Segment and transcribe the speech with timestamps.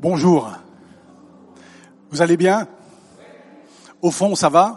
[0.00, 0.52] Bonjour.
[2.10, 2.68] Vous allez bien?
[4.00, 4.76] Au fond, ça va?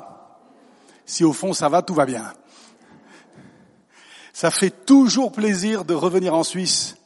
[1.06, 2.34] Si au fond, ça va, tout va bien.
[4.34, 6.98] Ça fait toujours plaisir de revenir en Suisse.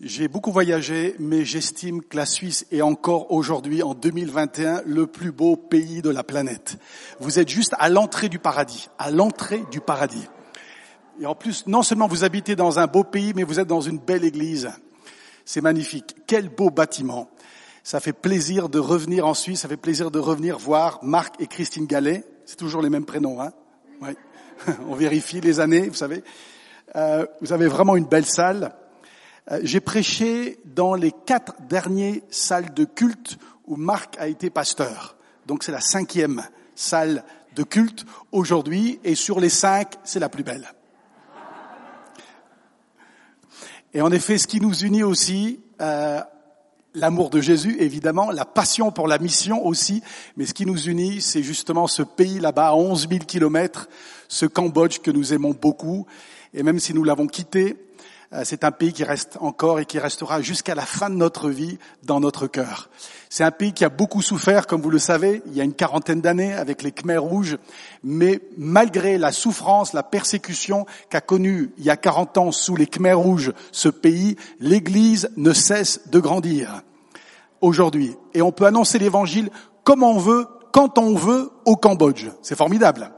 [0.00, 5.30] J'ai beaucoup voyagé, mais j'estime que la Suisse est encore aujourd'hui, en 2021, le plus
[5.30, 6.78] beau pays de la planète.
[7.20, 10.26] Vous êtes juste à l'entrée du paradis, à l'entrée du paradis.
[11.20, 13.82] Et en plus, non seulement vous habitez dans un beau pays, mais vous êtes dans
[13.82, 14.70] une belle église.
[15.48, 16.14] C'est magnifique.
[16.26, 17.30] Quel beau bâtiment.
[17.82, 21.46] Ça fait plaisir de revenir en Suisse, ça fait plaisir de revenir voir Marc et
[21.46, 22.22] Christine Gallet.
[22.44, 23.54] C'est toujours les mêmes prénoms, hein
[24.02, 24.14] ouais.
[24.90, 26.22] On vérifie les années, vous savez.
[26.96, 28.74] Euh, vous avez vraiment une belle salle.
[29.50, 35.16] Euh, J'ai prêché dans les quatre dernières salles de culte où Marc a été pasteur.
[35.46, 36.42] Donc c'est la cinquième
[36.74, 40.70] salle de culte aujourd'hui, et sur les cinq, c'est la plus belle.
[43.94, 46.20] Et en effet, ce qui nous unit aussi, euh,
[46.94, 50.02] l'amour de Jésus, évidemment, la passion pour la mission aussi,
[50.36, 53.88] mais ce qui nous unit, c'est justement ce pays là-bas, à 11 000 kilomètres,
[54.28, 56.06] ce Cambodge que nous aimons beaucoup.
[56.52, 57.76] Et même si nous l'avons quitté,
[58.44, 61.78] c'est un pays qui reste encore et qui restera jusqu'à la fin de notre vie
[62.02, 62.90] dans notre cœur.
[63.30, 65.72] C'est un pays qui a beaucoup souffert, comme vous le savez, il y a une
[65.72, 67.58] quarantaine d'années avec les Khmers rouges,
[68.04, 72.86] mais malgré la souffrance, la persécution qu'a connue il y a 40 ans sous les
[72.86, 76.82] Khmers rouges ce pays, l'Église ne cesse de grandir
[77.60, 78.14] aujourd'hui.
[78.34, 79.50] Et on peut annoncer l'Évangile
[79.84, 82.26] comme on veut, quand on veut, au Cambodge.
[82.42, 83.10] C'est formidable.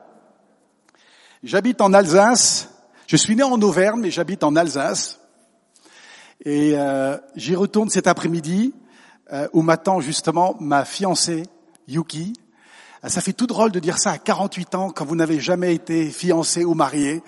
[1.43, 2.69] J'habite en Alsace,
[3.11, 5.19] je suis né en Auvergne, mais j'habite en Alsace.
[6.45, 8.73] Et euh, j'y retourne cet après-midi
[9.33, 11.43] euh, où m'attend justement ma fiancée,
[11.89, 12.35] Yuki.
[13.03, 15.75] Euh, ça fait tout drôle de dire ça à 48 ans quand vous n'avez jamais
[15.75, 17.21] été fiancé ou marié.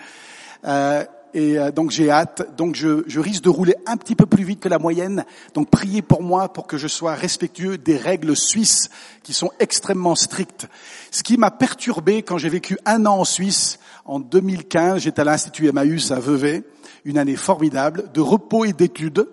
[0.64, 2.56] Euh, et euh, donc j'ai hâte.
[2.56, 5.24] Donc je, je, risque de rouler un petit peu plus vite que la moyenne.
[5.54, 8.90] Donc priez pour moi pour que je sois respectueux des règles suisses
[9.22, 10.68] qui sont extrêmement strictes.
[11.10, 15.24] Ce qui m'a perturbé quand j'ai vécu un an en Suisse, en 2015, j'étais à
[15.24, 16.64] l'Institut Emmaüs à Vevey,
[17.04, 19.28] une année formidable de repos et d'études.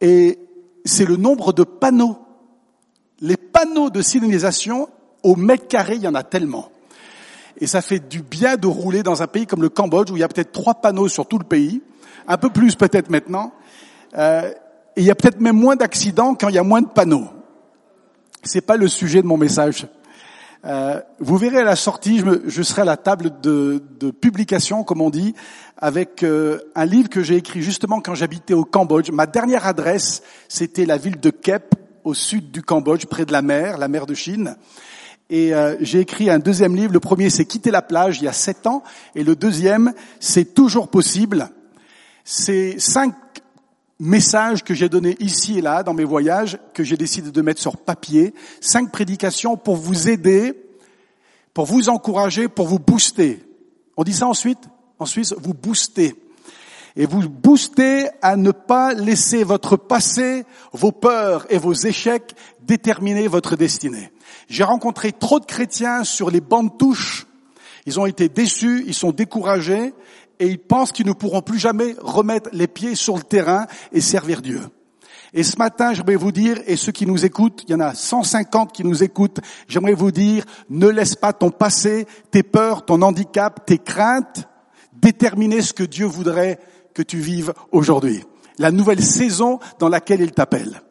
[0.00, 0.38] Et
[0.84, 2.18] c'est le nombre de panneaux.
[3.20, 4.88] Les panneaux de signalisation
[5.22, 6.70] au mètre carré, il y en a tellement.
[7.60, 10.20] Et ça fait du bien de rouler dans un pays comme le Cambodge où il
[10.20, 11.82] y a peut-être trois panneaux sur tout le pays,
[12.26, 13.52] un peu plus peut-être maintenant.
[14.16, 14.50] Euh,
[14.96, 17.28] et il y a peut-être même moins d'accidents quand il y a moins de panneaux.
[18.42, 19.86] C'est pas le sujet de mon message.
[20.64, 24.10] Euh, vous verrez à la sortie, je, me, je serai à la table de, de,
[24.10, 25.34] publication, comme on dit,
[25.76, 29.10] avec euh, un livre que j'ai écrit justement quand j'habitais au Cambodge.
[29.10, 33.42] Ma dernière adresse, c'était la ville de Kep, au sud du Cambodge, près de la
[33.42, 34.56] mer, la mer de Chine.
[35.30, 36.92] Et euh, j'ai écrit un deuxième livre.
[36.92, 38.82] Le premier, c'est Quitter la plage, il y a sept ans.
[39.14, 41.50] Et le deuxième, c'est Toujours possible.
[42.24, 43.14] C'est cinq
[43.98, 47.60] messages que j'ai donnés ici et là dans mes voyages, que j'ai décidé de mettre
[47.60, 48.34] sur papier.
[48.60, 50.54] Cinq prédications pour vous aider,
[51.52, 53.42] pour vous encourager, pour vous booster.
[53.96, 54.58] On dit ça ensuite?
[54.98, 56.14] En Suisse, vous booster.
[56.96, 63.26] Et vous booster à ne pas laisser votre passé, vos peurs et vos échecs déterminer
[63.26, 64.12] votre destinée.
[64.48, 67.26] J'ai rencontré trop de chrétiens sur les bandes touches.
[67.86, 69.92] Ils ont été déçus, ils sont découragés
[70.38, 74.00] et ils pensent qu'ils ne pourront plus jamais remettre les pieds sur le terrain et
[74.00, 74.60] servir Dieu.
[75.36, 77.92] Et ce matin, j'aimerais vous dire, et ceux qui nous écoutent, il y en a
[77.92, 83.02] 150 qui nous écoutent, j'aimerais vous dire, ne laisse pas ton passé, tes peurs, ton
[83.02, 84.48] handicap, tes craintes
[84.92, 86.58] déterminer ce que Dieu voudrait
[86.94, 88.24] que tu vives aujourd'hui.
[88.58, 90.82] La nouvelle saison dans laquelle il t'appelle.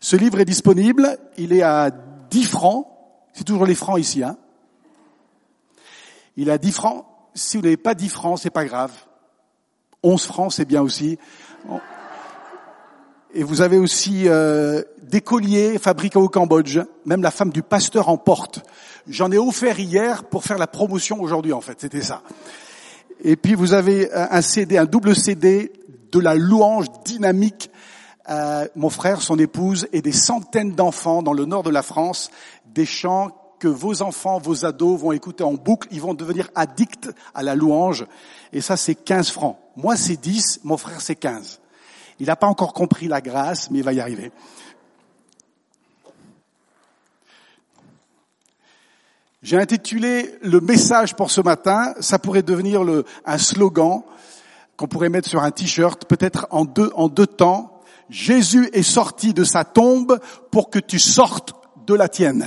[0.00, 2.86] Ce livre est disponible, il est à 10 francs.
[3.32, 4.36] C'est toujours les francs ici, hein.
[6.36, 7.04] Il est à 10 francs.
[7.34, 8.92] Si vous n'avez pas 10 francs, c'est pas grave.
[10.04, 11.18] 11 francs, c'est bien aussi.
[13.34, 16.78] Et vous avez aussi euh, des colliers fabriqués au Cambodge.
[17.04, 18.62] Même la femme du pasteur en porte.
[19.08, 21.80] J'en ai offert hier pour faire la promotion aujourd'hui, en fait.
[21.80, 22.22] C'était ça.
[23.20, 25.72] Et puis vous avez un CD, un double CD
[26.12, 27.70] de la louange dynamique.
[28.30, 32.30] Euh, mon frère, son épouse et des centaines d'enfants dans le nord de la France,
[32.66, 37.08] des chants que vos enfants, vos ados vont écouter en boucle, ils vont devenir addicts
[37.34, 38.06] à la louange.
[38.52, 39.56] Et ça, c'est 15 francs.
[39.76, 41.60] Moi, c'est 10, mon frère, c'est 15.
[42.20, 44.30] Il n'a pas encore compris la grâce, mais il va y arriver.
[49.40, 52.82] J'ai intitulé le message pour ce matin, ça pourrait devenir
[53.24, 54.02] un slogan
[54.76, 57.80] qu'on pourrait mettre sur un t-shirt, peut-être en deux, en deux temps.
[58.10, 60.18] Jésus est sorti de sa tombe
[60.50, 61.54] pour que tu sortes
[61.86, 62.46] de la tienne.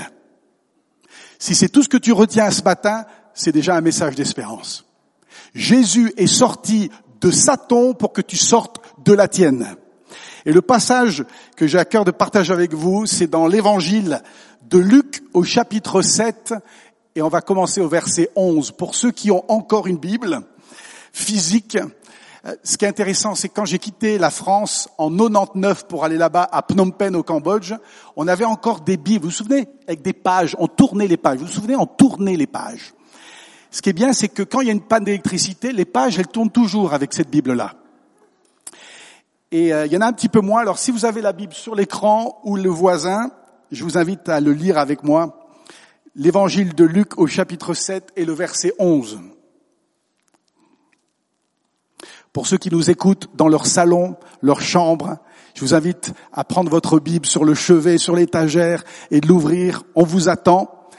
[1.40, 4.86] Si c'est tout ce que tu retiens ce matin, c'est déjà un message d'espérance.
[5.56, 6.92] Jésus est sorti
[7.22, 9.78] de sa tombe pour que tu sortes de la tienne.
[10.46, 11.24] Et le passage
[11.56, 14.22] que j'ai à cœur de partager avec vous, c'est dans l'évangile
[14.71, 16.53] de Luc au chapitre 7,
[17.15, 18.71] et on va commencer au verset 11.
[18.71, 20.41] Pour ceux qui ont encore une Bible
[21.12, 21.77] physique,
[22.45, 26.15] euh, ce qui est intéressant, c'est quand j'ai quitté la France en 99 pour aller
[26.15, 27.73] là-bas à Phnom Penh au Cambodge,
[28.15, 31.39] on avait encore des Bibles, vous vous souvenez, avec des pages, on tournait les pages,
[31.39, 32.94] vous vous souvenez, on tournait les pages.
[33.71, 36.18] Ce qui est bien, c'est que quand il y a une panne d'électricité, les pages,
[36.18, 37.73] elles tournent toujours avec cette Bible-là.
[39.51, 40.62] Et euh, il y en a un petit peu moins.
[40.62, 43.31] Alors si vous avez la Bible sur l'écran ou le voisin,
[43.71, 45.47] je vous invite à le lire avec moi.
[46.15, 49.21] L'évangile de Luc au chapitre 7 et le verset 11.
[52.33, 55.18] Pour ceux qui nous écoutent dans leur salon, leur chambre,
[55.53, 59.83] je vous invite à prendre votre Bible sur le chevet, sur l'étagère et de l'ouvrir.
[59.95, 60.89] On vous attend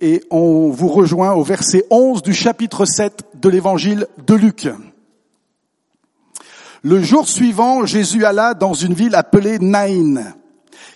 [0.00, 4.68] et on vous rejoint au verset 11 du chapitre 7 de l'évangile de Luc.
[6.82, 10.34] Le jour suivant, Jésus alla dans une ville appelée Naïn.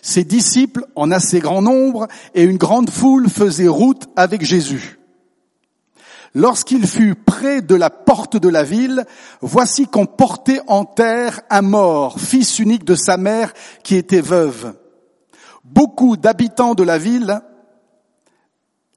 [0.02, 4.98] Ses disciples, en assez grand nombre, et une grande foule faisaient route avec Jésus.
[6.34, 9.04] Lorsqu'il fut près de la porte de la ville,
[9.40, 13.52] voici qu'on portait en terre un mort, fils unique de sa mère
[13.82, 14.74] qui était veuve.
[15.64, 17.40] Beaucoup d'habitants de la ville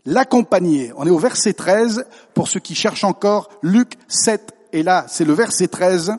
[0.05, 0.91] l'accompagnaient.
[0.95, 5.25] On est au verset 13, pour ceux qui cherchent encore, Luc 7, et là c'est
[5.25, 6.13] le verset 13.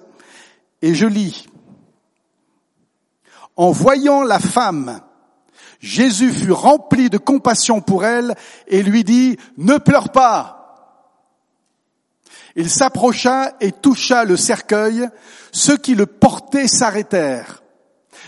[0.83, 1.47] Et je lis.
[3.57, 5.01] En voyant la femme,
[5.81, 8.35] Jésus fut rempli de compassion pour elle
[8.67, 10.61] et lui dit, ne pleure pas.
[12.57, 15.09] Il s'approcha et toucha le cercueil.
[15.53, 17.63] Ceux qui le portaient s'arrêtèrent.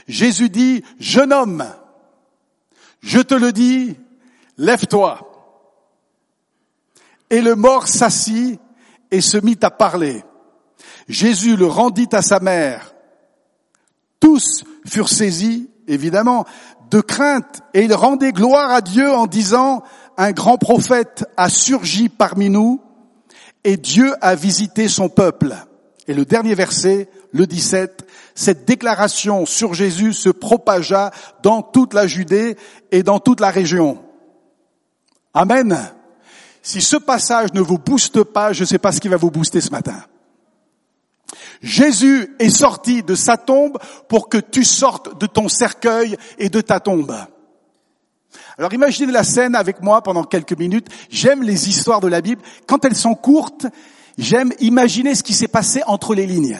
[0.08, 1.64] Jésus dit, jeune homme,
[3.00, 3.96] je te le dis,
[4.58, 5.20] lève-toi.
[7.30, 8.60] Et le mort s'assit
[9.10, 10.24] et se mit à parler.
[11.08, 12.95] Jésus le rendit à sa mère.
[14.20, 16.46] Tous furent saisis, évidemment,
[16.90, 19.82] de crainte et ils rendaient gloire à Dieu en disant,
[20.16, 22.80] un grand prophète a surgi parmi nous
[23.64, 25.54] et Dieu a visité son peuple.
[26.08, 31.10] Et le dernier verset, le 17, cette déclaration sur Jésus se propagea
[31.42, 32.56] dans toute la Judée
[32.92, 33.98] et dans toute la région.
[35.34, 35.76] Amen.
[36.62, 39.30] Si ce passage ne vous booste pas, je ne sais pas ce qui va vous
[39.30, 40.02] booster ce matin.
[41.62, 46.60] Jésus est sorti de sa tombe pour que tu sortes de ton cercueil et de
[46.60, 47.14] ta tombe.
[48.58, 50.88] Alors imaginez la scène avec moi pendant quelques minutes.
[51.10, 52.42] J'aime les histoires de la Bible.
[52.66, 53.66] Quand elles sont courtes,
[54.18, 56.58] j'aime imaginer ce qui s'est passé entre les lignes.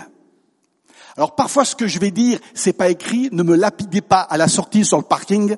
[1.17, 4.37] Alors parfois ce que je vais dire, c'est pas écrit, ne me lapidez pas à
[4.37, 5.57] la sortie sur le parking,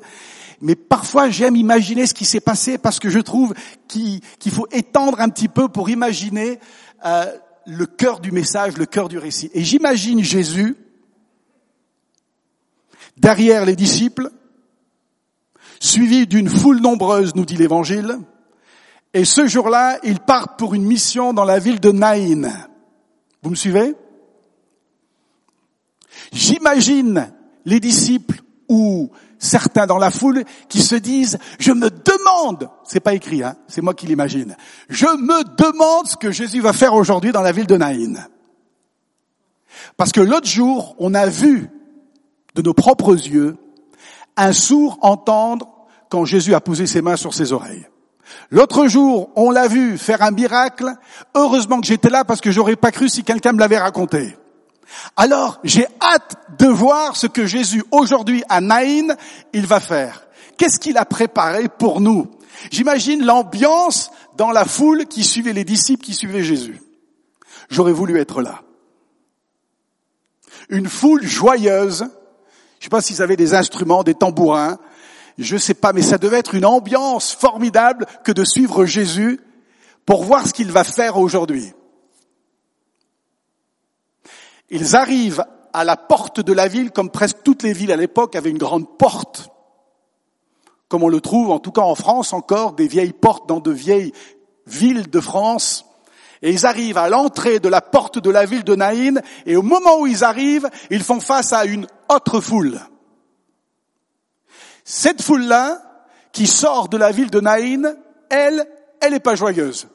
[0.61, 3.55] mais parfois j'aime imaginer ce qui s'est passé parce que je trouve
[3.89, 6.61] qu'il faut étendre un petit peu pour imaginer
[7.05, 7.27] euh,
[7.69, 9.51] le cœur du message, le cœur du récit.
[9.53, 10.75] Et j'imagine Jésus
[13.19, 14.31] derrière les disciples,
[15.79, 18.19] suivi d'une foule nombreuse, nous dit l'Évangile,
[19.13, 22.51] et ce jour-là, il part pour une mission dans la ville de Naïn.
[23.43, 23.95] Vous me suivez?
[26.33, 27.33] J'imagine
[27.65, 33.15] les disciples ou certains dans la foule qui se disent, je me demande, c'est pas
[33.15, 34.57] écrit, hein, c'est moi qui l'imagine,
[34.89, 38.27] je me demande ce que Jésus va faire aujourd'hui dans la ville de Naïn.
[39.97, 41.71] Parce que l'autre jour, on a vu
[42.55, 43.57] de nos propres yeux
[44.37, 45.69] un sourd entendre
[46.09, 47.87] quand Jésus a posé ses mains sur ses oreilles.
[48.51, 50.95] L'autre jour, on l'a vu faire un miracle.
[51.35, 54.37] Heureusement que j'étais là parce que j'aurais pas cru si quelqu'un me l'avait raconté.
[55.17, 59.17] Alors, j'ai hâte de voir ce que Jésus, aujourd'hui, à Naïn,
[59.53, 60.27] il va faire.
[60.57, 62.29] Qu'est-ce qu'il a préparé pour nous?
[62.71, 66.81] J'imagine l'ambiance dans la foule qui suivait les disciples, qui suivaient Jésus.
[67.71, 68.63] J'aurais voulu être là.
[70.69, 72.01] Une foule joyeuse.
[72.01, 74.79] Je ne sais pas s'ils avaient des instruments, des tambourins.
[75.39, 79.41] Je ne sais pas, mais ça devait être une ambiance formidable que de suivre Jésus
[80.05, 81.73] pour voir ce qu'il va faire aujourd'hui.
[84.71, 88.37] Ils arrivent à la porte de la ville, comme presque toutes les villes à l'époque
[88.37, 89.51] avaient une grande porte,
[90.89, 93.71] comme on le trouve en tout cas en France encore, des vieilles portes dans de
[93.71, 94.13] vieilles
[94.67, 95.85] villes de France.
[96.41, 99.63] Et ils arrivent à l'entrée de la porte de la ville de Naïn, et au
[99.63, 102.81] moment où ils arrivent, ils font face à une autre foule.
[104.85, 105.83] Cette foule-là,
[106.33, 107.97] qui sort de la ville de Naïn,
[108.31, 108.67] elle,
[109.01, 109.89] elle n'est pas joyeuse.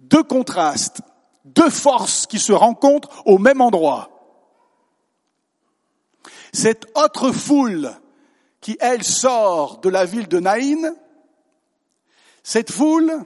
[0.00, 1.00] Deux contrastes
[1.44, 4.10] deux forces qui se rencontrent au même endroit.
[6.52, 7.92] Cette autre foule
[8.60, 10.94] qui, elle, sort de la ville de Naïn,
[12.42, 13.24] cette foule,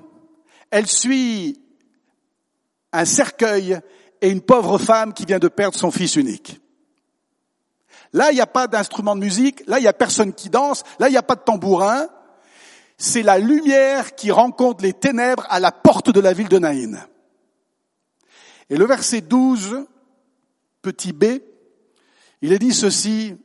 [0.70, 1.60] elle suit
[2.92, 3.80] un cercueil
[4.20, 6.60] et une pauvre femme qui vient de perdre son fils unique.
[8.12, 9.66] Là, il n'y a pas d'instrument de musique.
[9.66, 10.84] Là, il n'y a personne qui danse.
[11.00, 12.06] Là, il n'y a pas de tambourin.
[12.96, 17.04] C'est la lumière qui rencontre les ténèbres à la porte de la ville de Naïn.
[18.70, 19.86] Et le verset 12,
[20.82, 21.24] petit b,
[22.42, 23.36] il est dit ceci.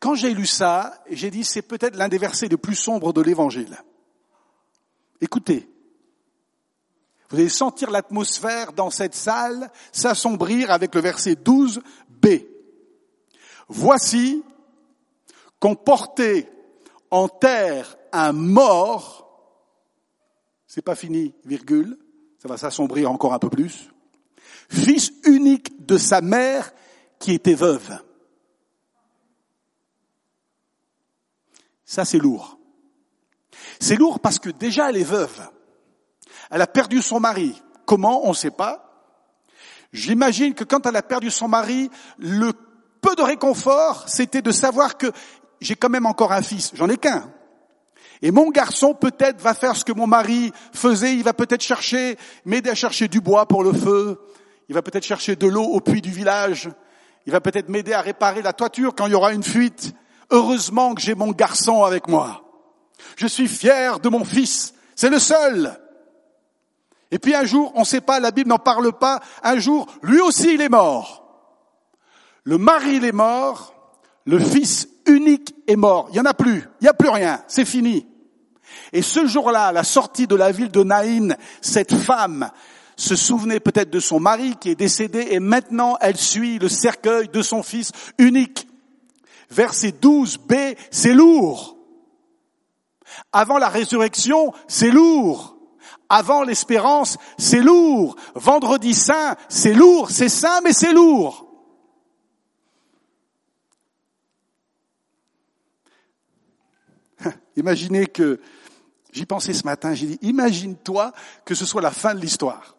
[0.00, 3.20] Quand j'ai lu ça, j'ai dit c'est peut-être l'un des versets les plus sombres de
[3.20, 3.76] l'évangile.
[5.20, 5.68] Écoutez.
[7.30, 12.46] Vous allez sentir l'atmosphère dans cette salle s'assombrir avec le verset 12b.
[13.68, 14.42] Voici
[15.58, 16.52] qu'on portait
[17.10, 19.56] en terre un mort,
[20.66, 21.96] c'est pas fini, virgule,
[22.38, 23.90] ça va s'assombrir encore un peu plus,
[24.72, 26.72] fils unique de sa mère
[27.18, 27.98] qui était veuve.
[31.84, 32.58] Ça c'est lourd.
[33.78, 35.40] C'est lourd parce que déjà elle est veuve.
[36.50, 37.60] Elle a perdu son mari.
[37.84, 38.24] Comment?
[38.24, 38.88] On ne sait pas.
[39.92, 42.52] J'imagine que quand elle a perdu son mari, le
[43.00, 45.12] peu de réconfort, c'était de savoir que
[45.60, 46.70] j'ai quand même encore un fils.
[46.74, 47.30] J'en ai qu'un.
[48.22, 51.14] Et mon garçon peut-être va faire ce que mon mari faisait.
[51.14, 54.18] Il va peut-être chercher, m'aider à chercher du bois pour le feu.
[54.68, 56.70] Il va peut-être chercher de l'eau au puits du village.
[57.26, 59.94] Il va peut-être m'aider à réparer la toiture quand il y aura une fuite.
[60.30, 62.42] Heureusement que j'ai mon garçon avec moi.
[63.16, 64.74] Je suis fier de mon fils.
[64.94, 65.78] C'est le seul.
[67.10, 69.86] Et puis un jour, on ne sait pas, la Bible n'en parle pas, un jour,
[70.02, 71.18] lui aussi il est mort.
[72.44, 73.74] Le mari il est mort,
[74.24, 76.06] le fils unique est mort.
[76.08, 78.06] Il n'y en a plus, il n'y a plus rien, c'est fini.
[78.94, 82.50] Et ce jour-là, à la sortie de la ville de Naïn, cette femme
[83.02, 87.28] se souvenait peut-être de son mari qui est décédé et maintenant elle suit le cercueil
[87.28, 88.68] de son fils unique.
[89.50, 91.76] Verset 12b, c'est lourd.
[93.32, 95.52] Avant la résurrection, c'est lourd
[96.08, 98.16] avant l'espérance, c'est lourd.
[98.34, 101.46] Vendredi saint, c'est lourd, c'est saint, mais c'est lourd.
[107.56, 108.40] Imaginez que,
[109.10, 111.12] j'y pensais ce matin, j'ai dit, imagine-toi
[111.46, 112.76] que ce soit la fin de l'histoire.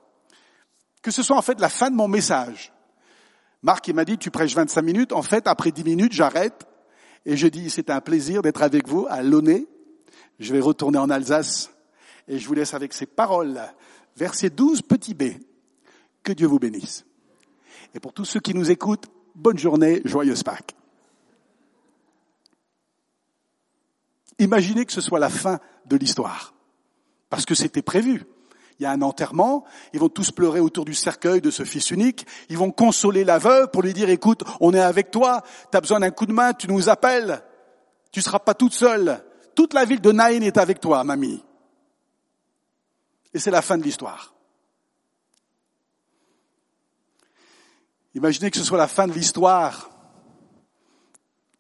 [1.04, 2.74] Que ce soit en fait la fin de mon message.
[3.62, 5.14] Marc, il m'a dit, tu prêches 25 minutes.
[5.14, 6.66] En fait, après 10 minutes, j'arrête.
[7.26, 9.68] Et je dis, c'est un plaisir d'être avec vous à Launay.
[10.40, 11.72] Je vais retourner en Alsace
[12.28, 13.62] et je vous laisse avec ces paroles.
[14.16, 15.24] Verset 12, petit b.
[16.24, 17.06] Que Dieu vous bénisse.
[17.94, 20.76] Et pour tous ceux qui nous écoutent, bonne journée, joyeuse Pâques.
[24.40, 26.54] Imaginez que ce soit la fin de l'histoire.
[27.30, 28.24] Parce que c'était prévu.
[28.84, 29.64] Il y a un enterrement,
[29.94, 33.40] ils vont tous pleurer autour du cercueil de ce fils unique, ils vont consoler la
[33.40, 36.34] veuve pour lui dire, écoute, on est avec toi, tu as besoin d'un coup de
[36.34, 37.42] main, tu nous appelles,
[38.12, 39.24] tu seras pas toute seule.
[39.56, 41.44] Toute la ville de Naïn est avec toi, mamie
[43.34, 44.34] et c'est la fin de l'histoire.
[48.16, 49.90] Imaginez que ce soit la fin de l'histoire,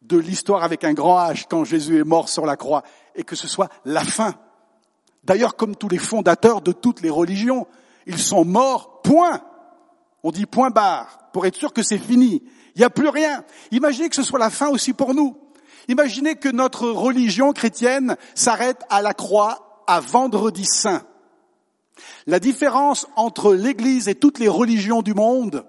[0.02, 2.84] de l'histoire avec un grand H quand Jésus est mort sur la croix,
[3.16, 4.36] et que ce soit la fin.
[5.24, 7.68] D'ailleurs, comme tous les fondateurs de toutes les religions,
[8.06, 9.42] ils sont morts, point.
[10.24, 12.44] On dit point barre, pour être sûr que c'est fini.
[12.76, 13.44] Il n'y a plus rien.
[13.72, 15.38] Imaginez que ce soit la fin aussi pour nous.
[15.88, 21.04] Imaginez que notre religion chrétienne s'arrête à la croix à vendredi saint.
[22.26, 25.66] La différence entre l'Église et toutes les religions du monde,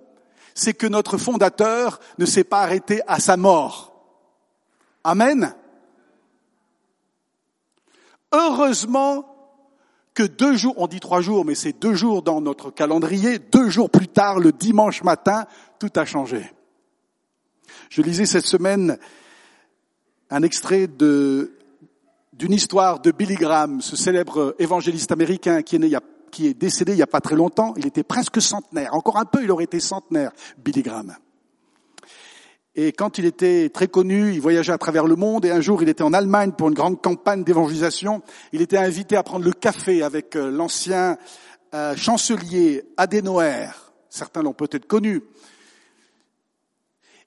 [0.54, 3.92] c'est que notre fondateur ne s'est pas arrêté à sa mort.
[5.02, 5.54] Amen.
[8.32, 9.33] Heureusement
[10.14, 13.68] que deux jours, on dit trois jours, mais c'est deux jours dans notre calendrier, deux
[13.68, 15.44] jours plus tard, le dimanche matin,
[15.78, 16.52] tout a changé.
[17.90, 18.98] Je lisais cette semaine
[20.30, 21.48] un extrait d'une
[22.52, 25.98] histoire de Billy Graham, ce célèbre évangéliste américain qui est
[26.30, 27.74] qui est décédé il n'y a pas très longtemps.
[27.76, 28.92] Il était presque centenaire.
[28.94, 31.14] Encore un peu, il aurait été centenaire, Billy Graham.
[32.76, 35.82] Et quand il était très connu, il voyageait à travers le monde et un jour
[35.82, 38.22] il était en Allemagne pour une grande campagne d'évangélisation.
[38.52, 41.16] Il était invité à prendre le café avec euh, l'ancien
[41.72, 43.68] euh, chancelier Adenauer.
[44.08, 45.22] Certains l'ont peut-être connu.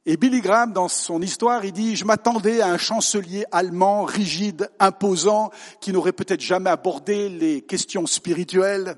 [0.06, 4.70] Et Billy Graham, dans son histoire, il dit, je m'attendais à un chancelier allemand rigide,
[4.80, 5.52] imposant,
[5.82, 8.96] qui n'aurait peut-être jamais abordé les questions spirituelles.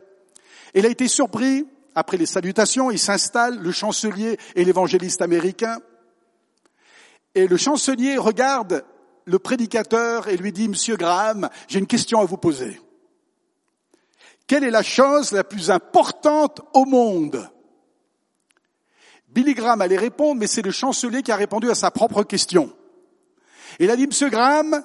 [0.76, 1.66] Et il a été surpris,
[1.96, 5.80] après les salutations, il s'installe, le chancelier et l'évangéliste américain.
[7.36, 8.84] Et le chancelier regarde
[9.26, 12.82] le prédicateur et lui dit, Monsieur Graham, j'ai une question à vous poser.
[14.48, 17.50] Quelle est la chose la plus importante au monde?
[19.30, 22.74] Billy Graham allait répondre, mais c'est le chancelier qui a répondu à sa propre question.
[23.80, 24.84] Il a dit, Monsieur Graham,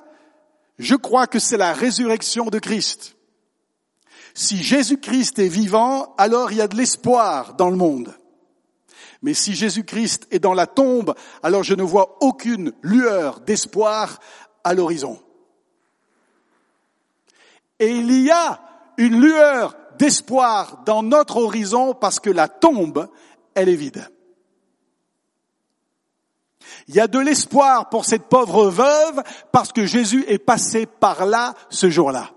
[0.79, 3.17] je crois que c'est la résurrection de Christ.
[4.35, 8.15] Si Jésus-Christ est vivant, alors il y a de l'espoir dans le monde.
[9.25, 14.21] Mais si Jésus-Christ est dans la tombe, alors je ne vois aucune lueur d'espoir
[14.65, 15.19] à l'horizon.
[17.79, 18.61] Et il y a
[18.99, 23.09] une lueur d'espoir dans notre horizon parce que la tombe,
[23.55, 24.07] elle est vide.
[26.89, 31.25] Il y a de l'espoir pour cette pauvre veuve parce que Jésus est passé par
[31.25, 32.34] là ce jour-là.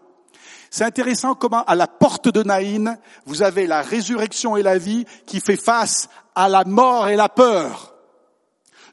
[0.69, 5.05] C'est intéressant comment à la porte de Naïn, vous avez la résurrection et la vie
[5.25, 7.95] qui fait face à la mort et la peur.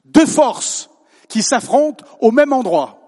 [0.05, 0.91] Deux forces
[1.29, 3.01] qui s'affrontent au même endroit.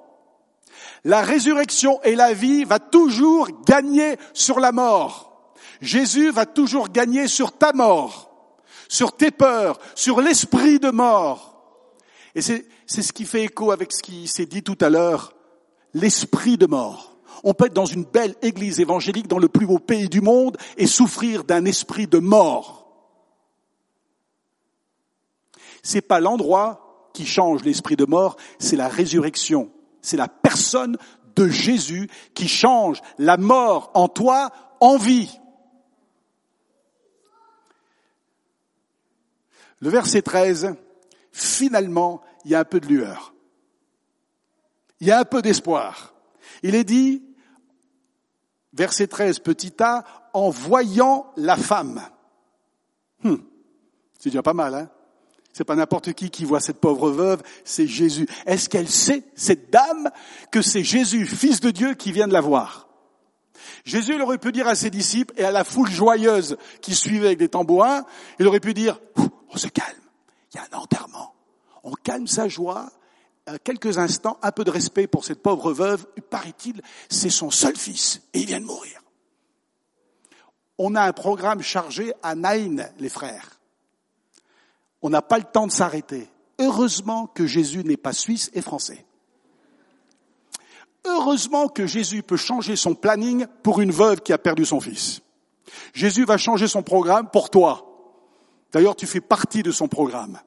[1.05, 5.55] La résurrection et la vie va toujours gagner sur la mort.
[5.81, 8.31] Jésus va toujours gagner sur ta mort,
[8.89, 11.53] sur tes peurs, sur l'esprit de mort.
[12.35, 15.33] Et c'est ce qui fait écho avec ce qui s'est dit tout à l'heure,
[15.95, 17.16] l'esprit de mort.
[17.45, 20.57] On peut être dans une belle église évangélique dans le plus beau pays du monde
[20.77, 22.87] et souffrir d'un esprit de mort.
[25.83, 29.71] C'est pas l'endroit qui change l'esprit de mort, c'est la résurrection.
[30.03, 30.99] C'est la personne
[31.37, 34.51] de Jésus qui change la mort en toi
[34.81, 35.39] en vie.
[39.81, 40.75] Le verset 13,
[41.33, 43.35] finalement, il y a un peu de lueur.
[45.01, 46.16] Il y a un peu d'espoir.
[46.63, 47.23] Il est dit,
[48.73, 52.03] verset 13, petit a, en voyant la femme.
[53.25, 53.43] Hum,
[54.19, 54.91] c'est déjà pas mal, hein
[55.53, 58.29] c'est pas n'importe qui qui voit cette pauvre veuve, c'est Jésus.
[58.45, 60.11] Est-ce qu'elle sait, cette dame,
[60.51, 62.89] que c'est Jésus, fils de Dieu, qui vient de la voir?
[63.87, 67.29] Jésus, il aurait pu dire à ses disciples et à la foule joyeuse qui suivait
[67.29, 68.05] avec des tambourins,
[68.39, 69.01] il aurait pu dire,
[69.49, 69.97] on se calme,
[70.53, 71.37] il y a un enterrement
[71.87, 72.91] on calme sa joie,
[73.65, 78.23] quelques instants, un peu de respect pour cette pauvre veuve, paraît-il, c'est son seul fils
[78.35, 79.03] et il vient de mourir.
[80.79, 83.61] On a un programme chargé à Naïn, les frères.
[85.01, 86.29] On n'a pas le temps de s'arrêter.
[86.59, 89.05] Heureusement que Jésus n'est pas suisse et français.
[91.05, 95.21] Heureusement que Jésus peut changer son planning pour une veuve qui a perdu son fils.
[95.95, 97.87] Jésus va changer son programme pour toi.
[98.73, 100.41] D'ailleurs, tu fais partie de son programme.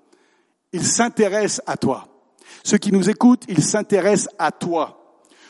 [0.73, 2.07] Il s'intéresse à toi.
[2.63, 4.95] Ceux qui nous écoutent, ils s'intéressent à toi.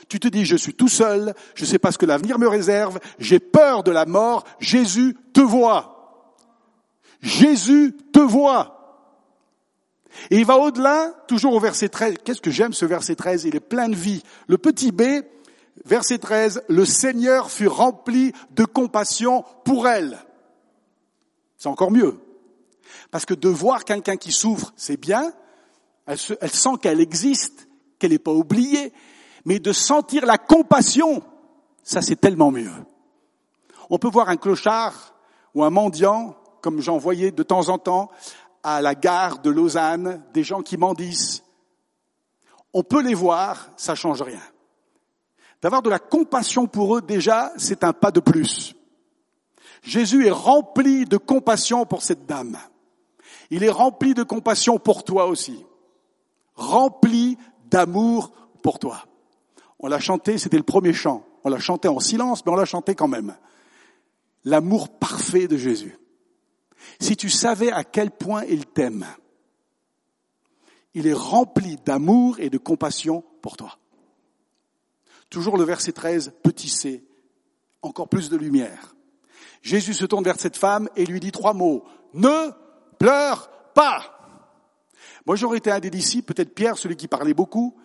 [0.09, 2.47] Tu te dis, je suis tout seul, je ne sais pas ce que l'avenir me
[2.47, 6.25] réserve, j'ai peur de la mort, Jésus te voit.
[7.21, 8.79] Jésus te voit.
[10.31, 12.15] Et il va au-delà, toujours au verset 13.
[12.23, 14.23] Qu'est-ce que j'aime ce verset 13 Il est plein de vie.
[14.47, 15.03] Le petit B,
[15.85, 20.17] verset 13, le Seigneur fut rempli de compassion pour elle.
[21.57, 22.17] C'est encore mieux.
[23.11, 25.31] Parce que de voir quelqu'un qui souffre, c'est bien.
[26.09, 27.67] Elle, sent qu'elle existe,
[27.99, 28.91] qu'elle n'est pas oubliée.
[29.45, 31.21] Mais de sentir la compassion,
[31.83, 32.71] ça c'est tellement mieux.
[33.91, 35.13] On peut voir un clochard
[35.53, 38.09] ou un mendiant, comme j'en voyais de temps en temps
[38.63, 41.43] à la gare de Lausanne, des gens qui mendissent.
[42.73, 44.41] On peut les voir, ça change rien.
[45.61, 48.75] D'avoir de la compassion pour eux, déjà, c'est un pas de plus.
[49.83, 52.57] Jésus est rempli de compassion pour cette dame.
[53.51, 55.65] Il est rempli de compassion pour toi aussi.
[56.59, 57.37] Rempli
[57.69, 59.05] d'amour pour toi.
[59.79, 61.25] On l'a chanté, c'était le premier chant.
[61.45, 63.37] On l'a chanté en silence, mais on l'a chanté quand même.
[64.43, 65.97] L'amour parfait de Jésus.
[66.99, 69.05] Si tu savais à quel point il t'aime,
[70.93, 73.77] il est rempli d'amour et de compassion pour toi.
[75.29, 77.05] Toujours le verset 13, petit c,
[77.81, 78.95] encore plus de lumière.
[79.61, 81.85] Jésus se tourne vers cette femme et lui dit trois mots.
[82.13, 82.51] Ne
[82.97, 84.18] pleure pas.
[85.25, 87.75] Moi, j'aurais été un des disciples, peut-être Pierre, celui qui parlait beaucoup,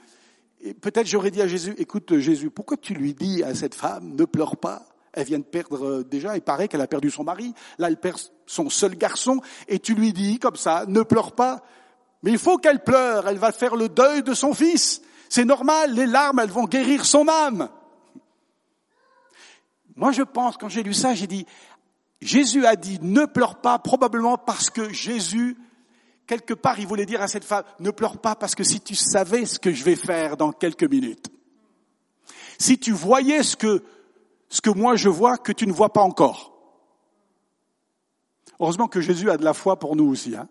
[0.60, 4.14] et peut-être j'aurais dit à Jésus, écoute Jésus, pourquoi tu lui dis à cette femme,
[4.14, 4.86] ne pleure pas?
[5.12, 7.98] Elle vient de perdre euh, déjà, il paraît qu'elle a perdu son mari, là elle
[7.98, 11.62] perd son seul garçon, et tu lui dis comme ça, ne pleure pas.
[12.22, 15.02] Mais il faut qu'elle pleure, elle va faire le deuil de son fils.
[15.28, 17.68] C'est normal, les larmes, elles vont guérir son âme.
[19.96, 21.46] Moi, je pense, quand j'ai lu ça, j'ai dit,
[22.20, 25.58] Jésus a dit ne pleure pas probablement parce que Jésus,
[26.26, 28.94] quelque part, il voulait dire à cette femme, ne pleure pas parce que si tu
[28.94, 31.28] savais ce que je vais faire dans quelques minutes,
[32.58, 33.82] si tu voyais ce que,
[34.48, 36.52] ce que moi je vois que tu ne vois pas encore.
[38.60, 40.36] Heureusement que Jésus a de la foi pour nous aussi.
[40.36, 40.48] Hein.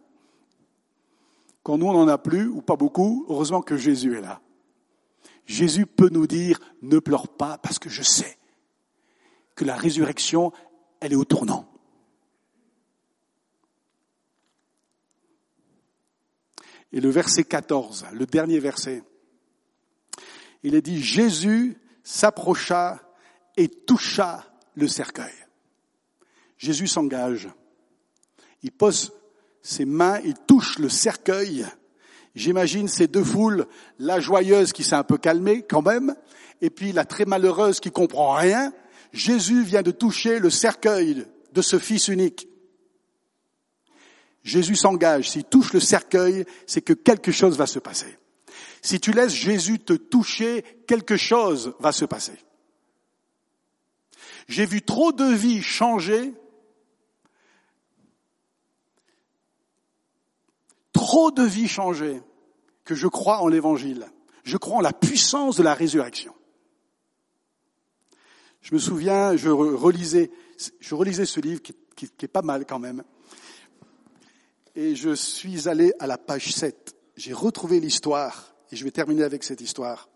[1.64, 4.42] Quand nous on n'en a plus ou pas beaucoup, heureusement que Jésus est là.
[5.46, 8.38] Jésus peut nous dire ne pleure pas parce que je sais
[9.56, 10.52] que la résurrection,
[11.00, 11.73] elle est au tournant.
[16.94, 19.04] Et le verset 14, le dernier verset,
[20.62, 23.02] il est dit, Jésus s'approcha
[23.58, 25.34] et toucha le cercueil.
[26.58, 27.50] Jésus s'engage.
[28.62, 29.12] Il pose
[29.64, 31.66] ses mains, il touche le cercueil.
[32.36, 33.66] J'imagine ces deux foules,
[33.98, 36.16] la joyeuse qui s'est un peu calmée quand même,
[36.62, 38.72] et puis la très malheureuse qui comprend rien.
[39.12, 42.48] Jésus vient de toucher le cercueil de ce fils unique.
[44.44, 45.30] Jésus s'engage.
[45.30, 48.18] S'il touche le cercueil, c'est que quelque chose va se passer.
[48.82, 52.38] Si tu laisses Jésus te toucher, quelque chose va se passer.
[54.48, 56.34] J'ai vu trop de vies changer
[61.14, 62.22] trop de vies changées
[62.86, 64.08] que je crois en l'évangile.
[64.44, 66.34] Je crois en la puissance de la résurrection.
[68.62, 70.32] Je me souviens, je relisais,
[70.80, 73.04] je relisais ce livre qui, qui est pas mal quand même.
[74.76, 76.96] Et je suis allé à la page 7.
[77.16, 80.10] J'ai retrouvé l'histoire et je vais terminer avec cette histoire.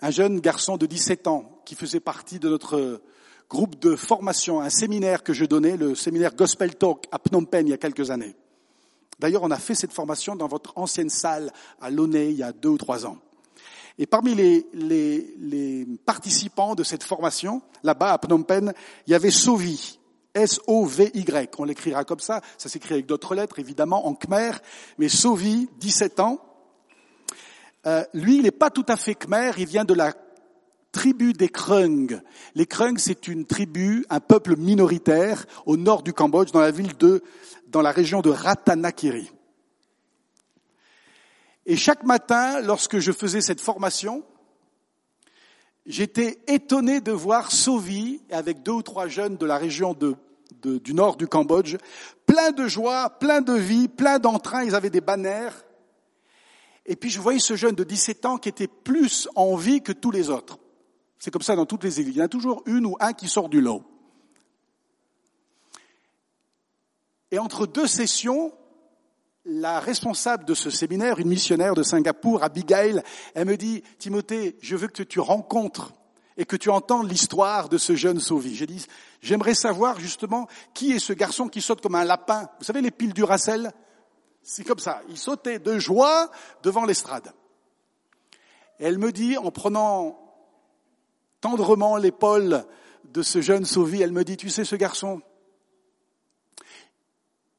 [0.00, 3.00] Un jeune garçon de 17 ans qui faisait partie de notre
[3.48, 7.68] groupe de formation, un séminaire que je donnais, le séminaire Gospel Talk à Phnom Penh
[7.68, 8.34] il y a quelques années.
[9.20, 12.50] D'ailleurs, on a fait cette formation dans votre ancienne salle à Launay il y a
[12.50, 13.18] deux ou trois ans.
[13.96, 18.72] Et parmi les, les, les participants de cette formation, là-bas à Phnom Penh,
[19.06, 20.00] il y avait Sovi,
[20.34, 21.50] S-O-V-Y.
[21.58, 24.52] On l'écrira comme ça, ça s'écrit avec d'autres lettres, évidemment, en khmer,
[24.98, 26.38] mais Sovi, 17 ans.
[27.86, 30.14] Euh, lui, il n'est pas tout à fait khmer, il vient de la
[30.92, 32.20] tribu des Krung.
[32.54, 36.96] Les Krung, c'est une tribu, un peuple minoritaire au nord du Cambodge, dans la ville
[36.98, 37.22] de,
[37.68, 39.30] dans la région de Ratanakiri.
[41.64, 44.24] Et chaque matin, lorsque je faisais cette formation,
[45.86, 51.16] j'étais étonné de voir Sovi, avec deux ou trois jeunes de la région du nord
[51.16, 51.76] du Cambodge,
[52.26, 55.50] plein de joie, plein de vie, plein d'entrain, ils avaient des banners.
[56.86, 59.92] Et puis je voyais ce jeune de 17 ans qui était plus en vie que
[59.92, 60.58] tous les autres.
[61.18, 62.16] C'est comme ça dans toutes les églises.
[62.16, 63.84] Il y en a toujours une ou un qui sort du lot.
[67.30, 68.52] Et entre deux sessions,
[69.44, 73.02] la responsable de ce séminaire, une missionnaire de Singapour, Abigail,
[73.34, 75.92] elle me dit, Timothée, je veux que tu rencontres
[76.36, 78.54] et que tu entendes l'histoire de ce jeune Sauvi.
[78.54, 78.86] J'ai dit,
[79.20, 82.48] j'aimerais savoir justement qui est ce garçon qui saute comme un lapin.
[82.58, 83.72] Vous savez les piles du Racel
[84.42, 85.02] C'est comme ça.
[85.08, 86.30] Il sautait de joie
[86.62, 87.32] devant l'estrade.
[88.78, 90.18] elle me dit, en prenant
[91.40, 92.64] tendrement l'épaule
[93.04, 94.00] de ce jeune Sauvi.
[94.00, 95.20] Elle me dit, tu sais, ce garçon,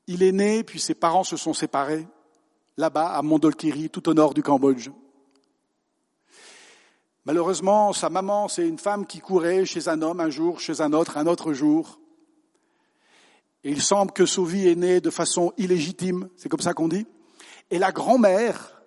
[0.07, 2.07] il est né, puis ses parents se sont séparés,
[2.77, 4.89] là-bas, à Mondolkiri, tout au nord du Cambodge.
[7.25, 10.91] Malheureusement, sa maman, c'est une femme qui courait chez un homme un jour, chez un
[10.91, 11.99] autre, un autre jour.
[13.63, 17.07] Et il semble que Sauvi est né de façon illégitime, c'est comme ça qu'on dit.
[17.71, 18.81] Et la grand-mère,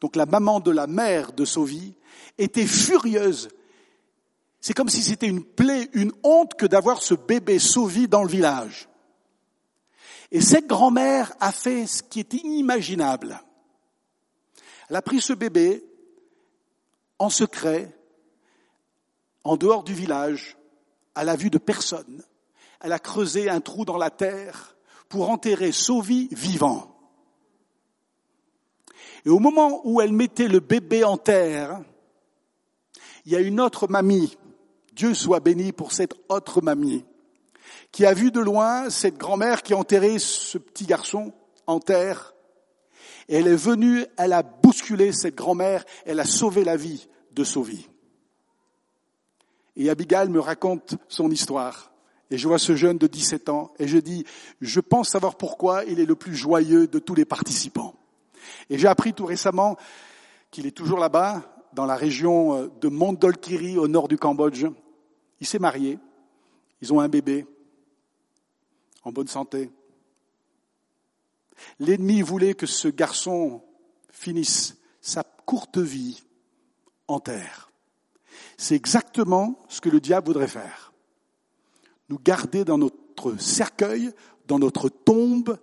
[0.00, 1.94] donc la maman de la mère de Sauvi,
[2.36, 3.48] était furieuse
[4.64, 8.30] c'est comme si c'était une plaie, une honte que d'avoir ce bébé sauvé dans le
[8.30, 8.88] village.
[10.34, 13.40] Et cette grand-mère a fait ce qui est inimaginable.
[14.90, 15.84] Elle a pris ce bébé
[17.20, 17.96] en secret,
[19.44, 20.56] en dehors du village,
[21.14, 22.24] à la vue de personne.
[22.80, 24.76] Elle a creusé un trou dans la terre
[25.08, 26.98] pour enterrer Sauvi vivant.
[29.24, 31.80] Et au moment où elle mettait le bébé en terre,
[33.24, 34.36] il y a une autre mamie
[34.94, 37.04] Dieu soit béni pour cette autre mamie
[37.92, 41.32] qui a vu de loin cette grand-mère qui a enterré ce petit garçon
[41.66, 42.34] en terre.
[43.28, 47.44] Et elle est venue, elle a bousculé cette grand-mère, elle a sauvé la vie de
[47.44, 47.88] Sauvi.
[49.76, 51.92] Et Abigail me raconte son histoire.
[52.30, 54.24] Et je vois ce jeune de 17 ans et je dis,
[54.60, 57.94] je pense savoir pourquoi il est le plus joyeux de tous les participants.
[58.70, 59.76] Et j'ai appris tout récemment
[60.50, 61.42] qu'il est toujours là-bas,
[61.74, 64.66] dans la région de Mondolkiri, au nord du Cambodge,
[65.40, 65.98] il s'est marié,
[66.80, 67.46] ils ont un bébé,
[69.04, 69.70] en bonne santé.
[71.78, 73.62] L'ennemi voulait que ce garçon
[74.10, 76.22] finisse sa courte vie
[77.06, 77.70] en terre.
[78.56, 80.92] C'est exactement ce que le diable voudrait faire.
[82.08, 84.10] Nous garder dans notre cercueil,
[84.46, 85.58] dans notre tombe,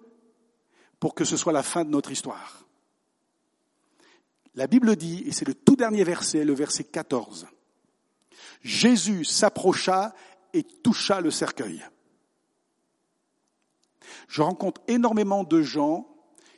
[1.00, 2.66] pour que ce soit la fin de notre histoire.
[4.56, 7.48] La Bible dit, et c'est le tout dernier verset, le verset 14,
[8.62, 10.14] Jésus s'approcha
[10.54, 11.84] et toucha le cercueil.
[14.32, 16.08] Je rencontre énormément de gens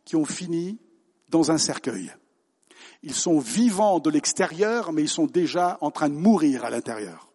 [0.06, 0.80] qui ont fini
[1.30, 2.14] dans un cercueil.
[3.02, 7.32] Ils sont vivants de l'extérieur, mais ils sont déjà en train de mourir à l'intérieur.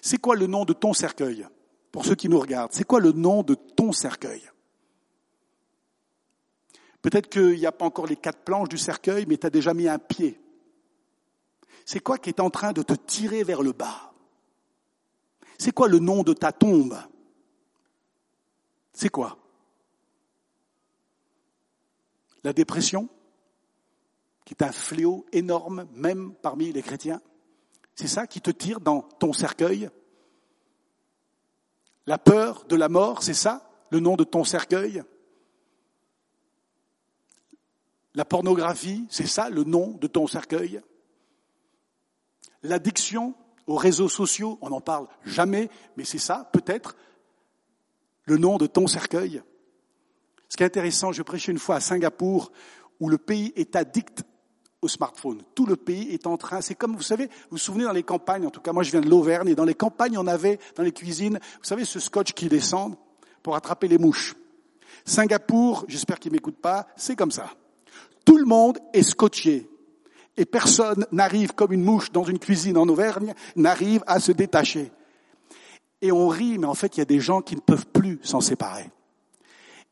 [0.00, 1.46] C'est quoi le nom de ton cercueil
[1.92, 4.40] Pour ceux qui nous regardent, c'est quoi le nom de ton cercueil?
[7.02, 9.74] Peut-être qu'il n'y a pas encore les quatre planches du cercueil, mais tu as déjà
[9.74, 10.40] mis un pied.
[11.84, 14.14] C'est quoi qui est en train de te tirer vers le bas?
[15.58, 16.96] C'est quoi le nom de ta tombe?
[19.00, 19.38] C'est quoi?
[22.44, 23.08] La dépression,
[24.44, 27.22] qui est un fléau énorme même parmi les chrétiens.
[27.94, 29.88] C'est ça qui te tire dans ton cercueil?
[32.04, 35.02] La peur de la mort, c'est ça le nom de ton cercueil?
[38.12, 40.82] La pornographie, c'est ça le nom de ton cercueil?
[42.62, 43.34] L'addiction
[43.66, 46.96] aux réseaux sociaux, on n'en parle jamais, mais c'est ça peut-être
[48.30, 49.42] le nom de ton cercueil.
[50.48, 52.52] Ce qui est intéressant, je prêchais une fois à Singapour
[53.00, 54.22] où le pays est addict
[54.82, 55.42] au smartphone.
[55.54, 58.02] Tout le pays est en train, c'est comme, vous savez, vous vous souvenez dans les
[58.02, 60.58] campagnes, en tout cas moi je viens de l'Auvergne, et dans les campagnes on avait,
[60.76, 62.94] dans les cuisines, vous savez ce scotch qui descend
[63.42, 64.36] pour attraper les mouches.
[65.04, 67.50] Singapour, j'espère qu'ils m'écoutent pas, c'est comme ça.
[68.24, 69.68] Tout le monde est scotché.
[70.36, 74.92] Et personne n'arrive comme une mouche dans une cuisine en Auvergne, n'arrive à se détacher.
[76.02, 78.18] Et on rit, mais en fait, il y a des gens qui ne peuvent plus
[78.22, 78.90] s'en séparer.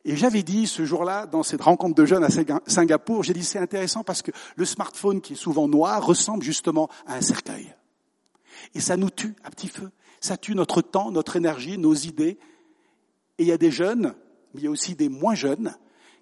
[0.05, 2.31] Et j'avais dit ce jour-là, dans cette rencontre de jeunes à
[2.67, 6.89] Singapour, j'ai dit c'est intéressant parce que le smartphone qui est souvent noir ressemble justement
[7.07, 7.75] à un cercueil.
[8.75, 9.91] Et ça nous tue à petit feu.
[10.21, 12.39] Ça tue notre temps, notre énergie, nos idées.
[13.39, 14.15] Et il y a des jeunes,
[14.55, 15.75] mais il y a aussi des moins jeunes,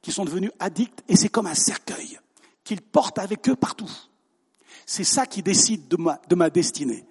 [0.02, 2.18] qui sont devenus addicts et c'est comme un cercueil
[2.62, 3.90] qu'ils portent avec eux partout.
[4.84, 7.04] C'est ça qui décide de ma, de ma destinée.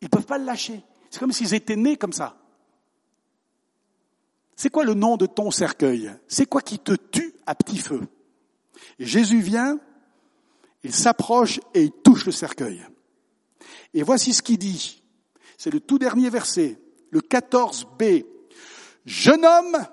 [0.00, 0.82] Ils ne peuvent pas le lâcher.
[1.12, 2.38] C'est comme s'ils étaient nés comme ça.
[4.56, 6.10] C'est quoi le nom de ton cercueil?
[6.26, 8.00] C'est quoi qui te tue à petit feu?
[8.98, 9.78] Et Jésus vient,
[10.82, 12.82] il s'approche et il touche le cercueil.
[13.92, 15.02] Et voici ce qu'il dit.
[15.58, 18.24] C'est le tout dernier verset, le 14b.
[19.04, 19.86] Jeune homme,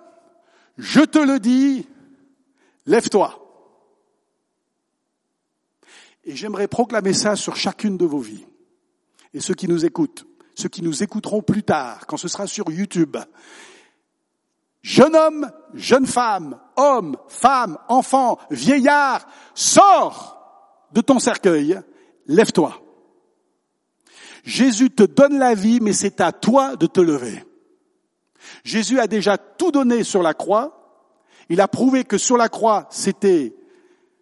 [0.78, 1.86] je te le dis,
[2.86, 3.46] lève-toi.
[6.24, 8.46] Et j'aimerais proclamer ça sur chacune de vos vies.
[9.34, 10.29] Et ceux qui nous écoutent,
[10.60, 13.18] ceux qui nous écouteront plus tard, quand ce sera sur YouTube,
[14.82, 21.82] Jeune homme, jeune femme, homme, femme, enfant, vieillard, sors de ton cercueil,
[22.28, 22.82] lève-toi.
[24.46, 27.44] Jésus te donne la vie, mais c'est à toi de te lever.
[28.64, 31.04] Jésus a déjà tout donné sur la croix.
[31.50, 33.54] Il a prouvé que sur la croix, c'était,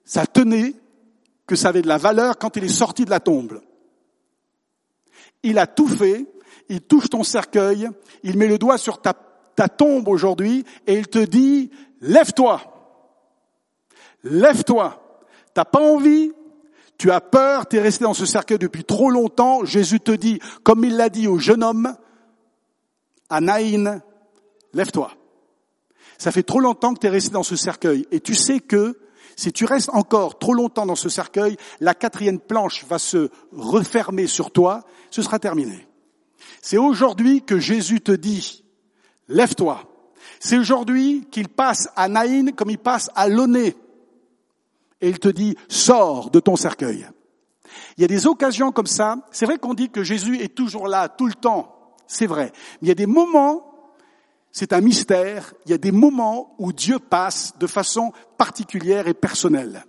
[0.06, 0.74] ça tenait,
[1.46, 3.62] que ça avait de la valeur quand il est sorti de la tombe.
[5.48, 6.26] Il a tout fait.
[6.68, 7.90] Il touche ton cercueil.
[8.24, 9.14] Il met le doigt sur ta
[9.70, 12.62] tombe aujourd'hui et il te dit, lève-toi.
[14.24, 15.02] Lève-toi.
[15.54, 16.34] T'as pas envie,
[16.98, 19.64] tu as peur, tu es resté dans ce cercueil depuis trop longtemps?
[19.64, 21.96] Jésus te dit, comme il l'a dit au jeune homme,
[23.30, 24.02] à Naïn,
[24.74, 25.12] lève-toi.
[26.18, 29.00] Ça fait trop longtemps que tu es resté dans ce cercueil et tu sais que
[29.38, 34.26] si tu restes encore trop longtemps dans ce cercueil, la quatrième planche va se refermer
[34.26, 35.88] sur toi, ce sera terminé.
[36.62, 38.66] C'est aujourd'hui que Jésus te dit,
[39.28, 39.84] lève-toi.
[40.40, 43.76] C'est aujourd'hui qu'il passe à Naïn comme il passe à Loné.
[45.02, 47.08] Et il te dit, sors de ton cercueil.
[47.98, 49.18] Il y a des occasions comme ça.
[49.32, 51.96] C'est vrai qu'on dit que Jésus est toujours là, tout le temps.
[52.08, 52.52] C'est vrai.
[52.82, 53.77] Mais il y a des moments,
[54.58, 59.14] c'est un mystère, il y a des moments où Dieu passe de façon particulière et
[59.14, 59.86] personnelle.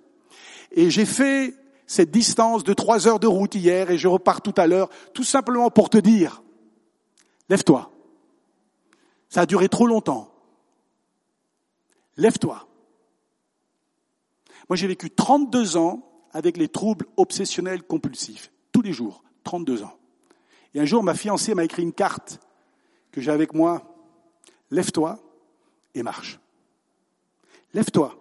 [0.72, 1.54] Et j'ai fait
[1.86, 5.24] cette distance de trois heures de route hier et je repars tout à l'heure, tout
[5.24, 6.42] simplement pour te dire,
[7.48, 7.90] lève-toi.
[9.30, 10.30] Ça a duré trop longtemps.
[12.18, 12.68] Lève-toi.
[14.68, 19.96] Moi, j'ai vécu 32 ans avec les troubles obsessionnels compulsifs, tous les jours, 32 ans.
[20.74, 22.38] Et un jour, ma fiancée m'a écrit une carte
[23.12, 23.87] que j'ai avec moi.
[24.70, 25.18] Lève-toi
[25.94, 26.38] et marche.
[27.74, 28.14] Lève-toi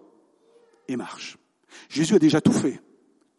[0.88, 1.38] et marche.
[1.88, 2.80] Jésus a déjà tout fait.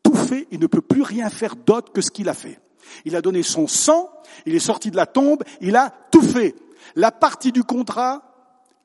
[0.04, 2.60] Tout fait, il ne peut plus rien faire d'autre que ce qu'il a fait.
[3.06, 4.10] Il a donné son sang,
[4.46, 6.56] il est sorti de la tombe, il a tout fait.
[6.96, 8.24] La partie du contrat,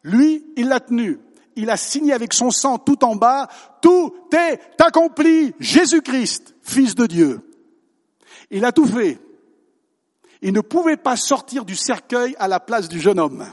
[0.02, 1.20] lui, il l'a tenu.
[1.56, 3.48] Il a signé avec son sang tout en bas,
[3.80, 7.40] tout est accompli, Jésus-Christ, Fils de Dieu.
[8.50, 9.20] Il a tout fait.
[10.42, 13.46] Il ne pouvait pas sortir du cercueil à la place du jeune homme.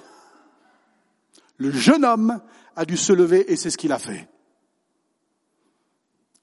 [1.61, 2.41] Le jeune homme
[2.75, 4.27] a dû se lever et c'est ce qu'il a fait.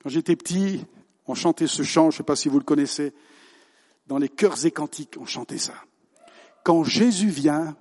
[0.00, 0.86] Quand j'étais petit,
[1.26, 3.12] on chantait ce chant, je ne sais pas si vous le connaissez,
[4.06, 5.74] dans les chœurs et cantiques, on chantait ça.
[6.62, 7.76] Quand Jésus vient,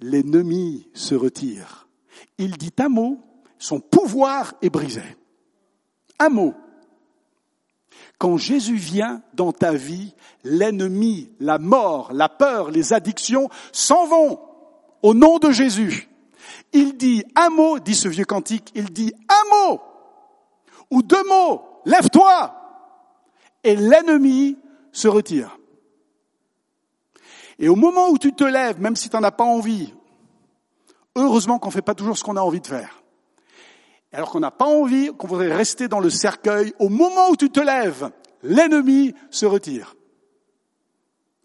[0.00, 1.88] l'ennemi se retire.
[2.36, 3.18] Il dit un mot,
[3.58, 5.16] son pouvoir est brisé.
[6.18, 6.54] Un mot.
[8.18, 14.40] Quand Jésus vient dans ta vie, l'ennemi, la mort, la peur, les addictions s'en vont
[15.00, 16.09] au nom de Jésus.
[16.72, 19.80] Il dit un mot, dit ce vieux cantique, il dit un mot
[20.90, 22.54] ou deux mots, lève-toi
[23.62, 24.56] et l'ennemi
[24.92, 25.58] se retire.
[27.58, 29.92] Et au moment où tu te lèves, même si tu n'en as pas envie,
[31.16, 33.02] Heureusement qu'on ne fait pas toujours ce qu'on a envie de faire.
[34.12, 37.50] Alors qu'on n'a pas envie, qu'on voudrait rester dans le cercueil, au moment où tu
[37.50, 38.10] te lèves,
[38.42, 39.96] l'ennemi se retire.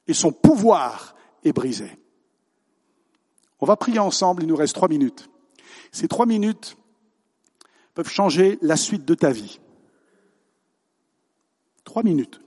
[0.07, 1.91] Et son pouvoir est brisé.
[3.65, 5.27] On va prier ensemble, il nous reste trois minutes.
[5.91, 6.77] Ces trois minutes
[7.95, 9.59] peuvent changer la suite de ta vie.
[11.83, 12.39] Trois minutes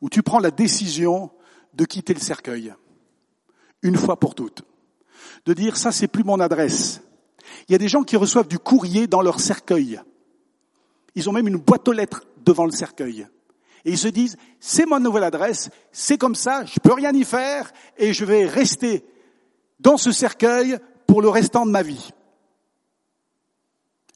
[0.00, 1.32] où tu prends la décision
[1.72, 2.72] de quitter le cercueil,
[3.82, 4.62] une fois pour toutes.
[5.46, 7.00] De dire, ça c'est plus mon adresse.
[7.68, 10.00] Il y a des gens qui reçoivent du courrier dans leur cercueil.
[11.16, 13.26] Ils ont même une boîte aux lettres devant le cercueil.
[13.84, 17.24] Et ils se disent, c'est ma nouvelle adresse, c'est comme ça, je peux rien y
[17.24, 19.04] faire, et je vais rester
[19.84, 22.10] dans ce cercueil pour le restant de ma vie.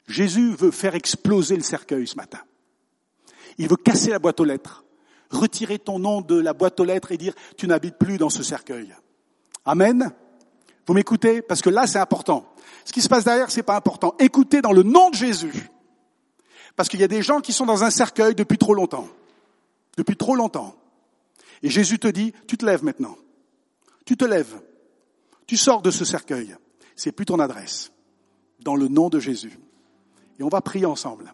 [0.09, 2.41] Jésus veut faire exploser le cercueil ce matin.
[3.59, 4.85] Il veut casser la boîte aux lettres,
[5.31, 8.43] retirer ton nom de la boîte aux lettres et dire tu n'habites plus dans ce
[8.43, 8.97] cercueil.
[9.65, 10.11] Amen.
[10.87, 11.43] Vous m'écoutez?
[11.43, 12.51] Parce que là, c'est important.
[12.87, 14.15] Ce qui se passe derrière, c'est pas important.
[14.19, 15.69] Écoutez dans le nom de Jésus.
[16.77, 19.09] Parce qu'il y a des gens qui sont dans un cercueil depuis trop longtemps.
[19.99, 20.75] Depuis trop longtemps.
[21.63, 23.19] Et Jésus te dit, tu te lèves maintenant.
[24.07, 24.59] Tu te lèves.
[25.49, 26.55] Tu sors de ce cercueil.
[26.95, 27.91] C'est plus ton adresse.
[28.61, 29.59] Dans le nom de Jésus.
[30.39, 31.33] Et on va prier ensemble.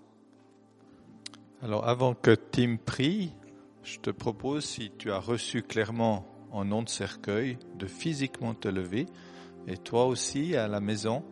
[1.60, 3.32] Alors avant que Tim prie,
[3.82, 8.68] je te propose, si tu as reçu clairement en nom de cercueil, de physiquement te
[8.68, 9.06] lever.
[9.66, 11.24] Et toi aussi, à la maison,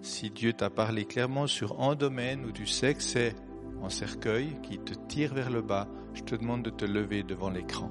[0.00, 3.34] si Dieu t'a parlé clairement sur un domaine où tu sais que c'est
[3.82, 7.50] un cercueil qui te tire vers le bas, je te demande de te lever devant
[7.50, 7.90] l'écran.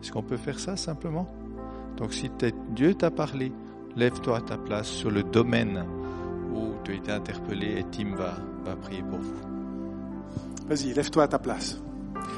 [0.00, 1.26] Est-ce qu'on peut faire ça simplement?
[1.96, 2.30] Donc si
[2.70, 3.50] Dieu t'a parlé,
[3.96, 5.84] lève-toi à ta place sur le domaine
[6.54, 8.36] où tu as été interpellé et Tim va,
[8.76, 9.34] prier pour vous.
[10.68, 11.80] Vas-y, lève-toi à ta place.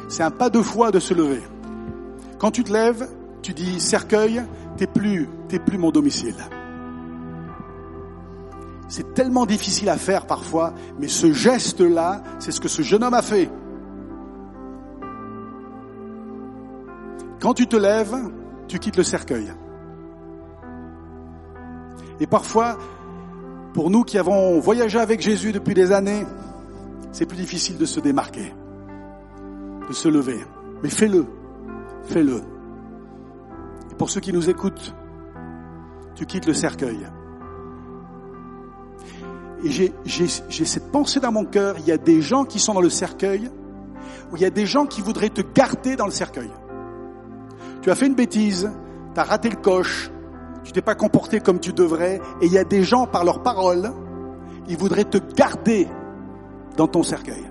[0.09, 1.43] C'est un pas de foi de se lever.
[2.38, 3.09] Quand tu te lèves,
[3.43, 4.43] tu dis cercueil,
[4.77, 6.37] t'es plus, t'es plus mon domicile.
[8.88, 13.15] C'est tellement difficile à faire parfois, mais ce geste-là, c'est ce que ce jeune homme
[13.15, 13.51] a fait.
[17.41, 18.15] Quand tu te lèves,
[18.69, 19.53] tu quittes le cercueil.
[22.23, 22.79] Et parfois,
[23.75, 26.25] pour nous qui avons voyagé avec Jésus depuis des années,
[27.11, 28.55] c'est plus difficile de se démarquer,
[29.89, 30.39] de se lever.
[30.85, 31.27] Mais fais-le,
[32.05, 32.37] fais-le.
[33.91, 34.95] Et pour ceux qui nous écoutent,
[36.15, 37.09] tu quittes le cercueil.
[39.65, 39.71] Et
[40.05, 42.89] j'ai cette pensée dans mon cœur, il y a des gens qui sont dans le
[42.89, 43.51] cercueil,
[44.31, 46.53] ou il y a des gens qui voudraient te garder dans le cercueil.
[47.81, 48.71] Tu as fait une bêtise,
[49.13, 50.12] tu as raté le coche,
[50.64, 53.42] tu t'es pas comporté comme tu devrais, et il y a des gens, par leurs
[53.42, 53.92] paroles,
[54.68, 55.88] ils voudraient te garder
[56.77, 57.51] dans ton cercueil.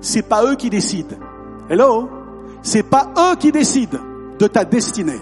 [0.00, 1.16] C'est pas eux qui décident.
[1.68, 2.08] Hello?
[2.62, 3.98] C'est pas eux qui décident
[4.38, 5.20] de ta destinée.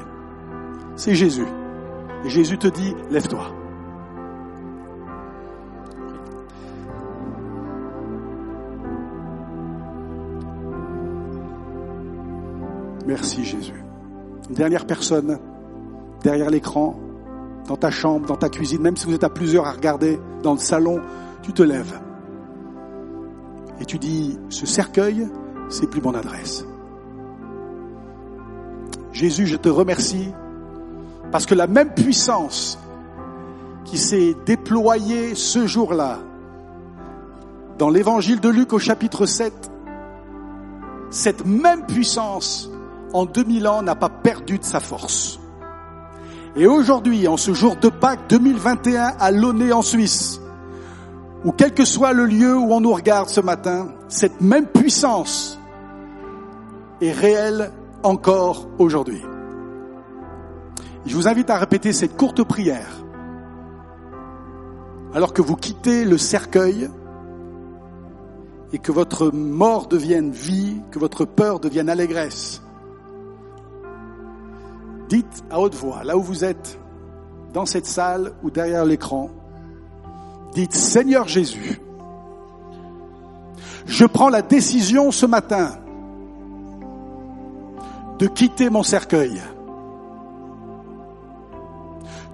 [0.97, 1.47] C'est Jésus.
[2.25, 3.45] Et Jésus te dit, lève-toi.
[13.07, 13.85] Merci Jésus.
[14.51, 15.39] Dernière personne
[16.23, 16.99] derrière l'écran,
[17.67, 20.53] dans ta chambre, dans ta cuisine, même si vous êtes à plusieurs à regarder, dans
[20.53, 21.01] le salon,
[21.43, 21.99] tu te lèves.
[23.81, 25.29] Et tu dis, ce cercueil,
[25.69, 26.67] c'est plus mon adresse.
[29.13, 30.33] Jésus, je te remercie
[31.33, 32.79] parce que la même puissance
[33.85, 36.19] qui s'est déployée ce jour-là
[37.79, 39.71] dans l'évangile de Luc au chapitre 7,
[41.11, 42.71] cette même puissance
[43.13, 45.40] en 2000 ans n'a pas perdu de sa force.
[46.57, 50.41] Et aujourd'hui, en ce jour de Pâques 2021 à Launay en Suisse,
[51.45, 55.59] ou quel que soit le lieu où on nous regarde ce matin, cette même puissance
[57.01, 57.71] est réelle
[58.03, 59.23] encore aujourd'hui.
[61.07, 63.01] Je vous invite à répéter cette courte prière
[65.15, 66.89] alors que vous quittez le cercueil
[68.73, 72.63] et que votre mort devienne vie, que votre peur devienne allégresse.
[75.11, 76.79] Dites à haute voix, là où vous êtes,
[77.53, 79.29] dans cette salle ou derrière l'écran,
[80.53, 81.81] dites Seigneur Jésus,
[83.87, 85.73] je prends la décision ce matin
[88.21, 89.43] de quitter mon cercueil.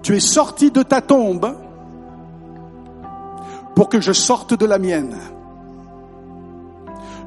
[0.03, 1.57] Tu es sorti de ta tombe
[3.74, 5.16] pour que je sorte de la mienne.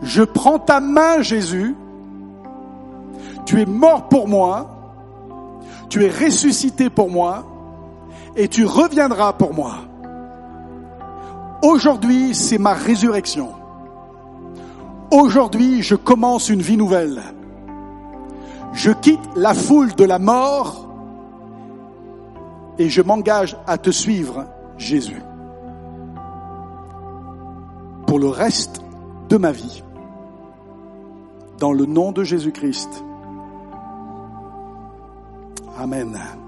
[0.04, 1.76] Je prends ta main, Jésus.
[3.48, 4.79] Tu es mort pour moi
[5.90, 7.46] tu es ressuscité pour moi
[8.36, 9.76] et tu reviendras pour moi.
[11.64, 13.50] Aujourd'hui, c'est ma résurrection.
[15.12, 17.22] Aujourd'hui, je commence une vie nouvelle.
[18.74, 20.88] Je quitte la foule de la mort
[22.78, 24.46] et je m'engage à te suivre
[24.78, 25.22] Jésus.
[28.06, 28.82] Pour le reste
[29.28, 29.84] de ma vie.
[31.58, 33.04] Dans le nom de Jésus-Christ.
[35.80, 36.39] Amen.